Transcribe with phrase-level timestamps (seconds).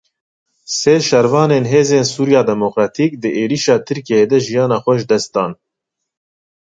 [0.77, 5.51] Sê şervanên Hêzên Sûriya Demokratîk di êrişa Tirkiyeyê de jiyana xwe ji dest dan.